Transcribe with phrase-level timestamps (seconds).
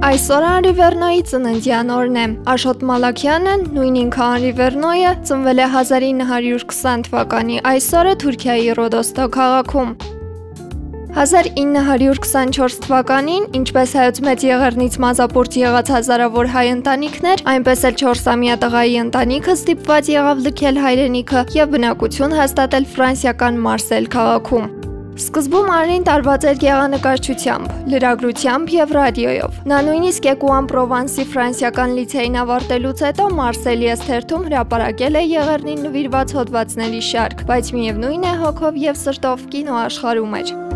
[0.00, 7.04] Այսօր Անրի Վերնոյի ծննդյան օրն է։ Աշոտ Մալաքյանը, նույն ինքը Անրի Վերնոյը, ծնվել է 1920
[7.10, 9.92] թվականի այսօրը Թուրքիայի Ռոդոստո քաղաքում։
[11.20, 19.00] 1924 թվականին, ինչպես հայոց մեծ եղեռնից մազապուրտ եղած հազարավոր հայ ընտանիքներ, այնպես էլ 4-ամյա տղայի
[19.04, 24.79] ընտանիքը ստիպված եղավ լքել հայրենիքը եւ բնակություն հաստատել ֆրանսիական Մարսել քաղաքում։
[25.20, 33.04] Սկզբում Արին տարված էր գեղանկարչությամբ, լրագրությամբ եւ ռադիոյով։ Նա նույնիսկ Էկուան Պրովանսի ֆրանսիական լիցեին ավարտելուց
[33.08, 39.48] հետո Մարսելի Էսթերթում հրապարակել է եղերնին նվիրված հոդվածների շարք, բայց միևնույն է հոգով եւ սրտով
[39.52, 40.69] կինո աշխարհում էր։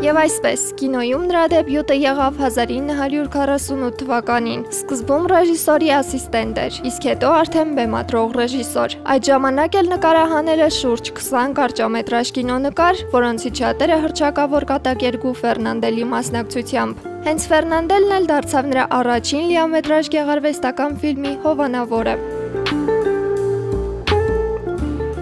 [0.00, 7.74] Եվ այսպես, կինոյում նրա դեբյուտը եղավ 1948 թվականին։ Սկզբում ռեժիսորի ասիստենտ էր, իսկ հետո արդեն
[7.76, 15.36] բեմադրող ռեժիսոր։ Այդ ժամանակ էլ նկարահանել է շուրջ 20 կարճամետրաժ կինոնկար, որոնցից շատերը հրճակավոր կատակերգու
[15.44, 22.39] Ֆերնանդելի մասնակցությամբ։ Հենց Ֆերնանդելն էլ դարձավ նրա առաջին լիամետրաժ գեղարվեստական ֆիլմի հովանավորը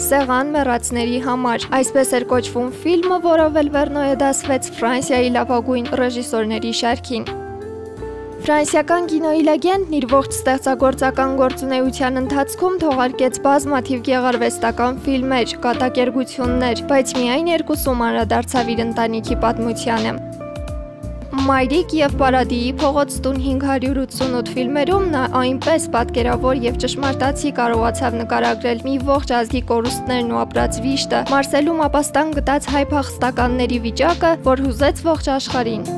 [0.00, 7.26] սեղան մեռածների համար։ Այսպես էր կոչվում ֆիլմը, որով էլ Վերնոյը դասվեց Ֆրանսիայի լավագույն ռեժիսորների շարքին։
[8.42, 17.52] Ֆրանսիական կինոյի լեգենդն իր ողջ ստեղծագործական գործունեության ընթացքում թողարկեց բազմաթիվ գեղարվեստական ֆիլմեր, կատակերգություններ, բայց միայն
[17.54, 20.16] երկուսում անդրադարձավ իր ընտանիքի պատմությանը։
[21.32, 28.96] Մայրիկ եւ Պարադիի փողոց տուն 588 ֆիլմերում նա այնպես պատկերավոր եւ ճշմարտացի կարողացավ նկարագրել մի
[29.08, 35.32] ողջ ազգի կորուստներն ու ապրած վիշտը, Մարսելում ապաստան գտած հայ փախստականների վիճակը, որ հուզեց ողջ
[35.38, 35.90] աշխարհին։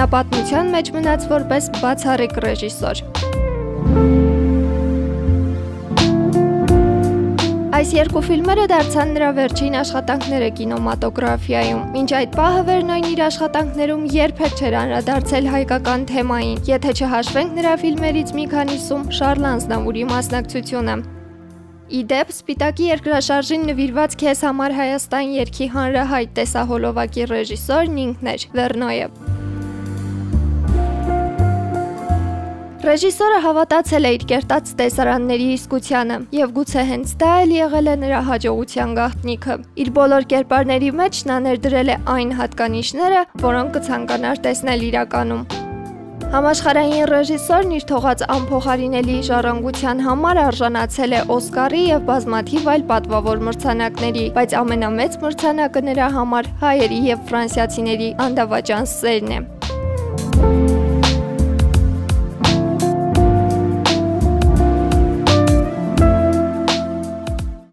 [0.00, 3.19] Նա պատմության մեջ մնաց որպես բացառիկ ռեժիսոր։
[7.80, 14.60] Այս երկու ֆիլմերը դարձան նրա վերջին աշխատանքները կինոմատոգրաֆիայում։ Մինչ այդ պահը Վերնոյն իր աշխատանքներում երբեք
[14.60, 21.00] չէր անդրադարձել հայկական թեմային, եթե չհաշվենք նրա ֆիլմերից մի քանիսում Շարլ Անզնավուրի մասնակցությունը։
[22.04, 29.39] Իդեպ Սպիտակի երկրաշարժին նվիրված քեզ համար Հայաստան երկի հանրահայտ տեսահոլովակի ռեժիսորն ինքն էր Վերնոյը։
[32.80, 38.20] Ռեժիսորը հավատացել է իր կերտած տեսարանների իսկությանը, եւ գուցե հենց դա էլ եղել է նրա
[38.28, 45.44] հաջողության գաղտնիքը։ Իր բոլոր կերպարների մեջ նա ներդրել է այն հատկանիշները, որոնք կցանկանար տեսնել իրականում։
[46.30, 54.26] Համաշխարհային ռեժիսորն իր թողած անփոխարինելի ժառանգության համար արժանացել է Օսկարի եւ բազմաթիվ այլ պատվավոր մրցանակների,
[54.40, 59.59] բայց ամենամեծ մրցանակը նրա համար հայերի եւ ֆրանսիացիների անդավաճան սերն է։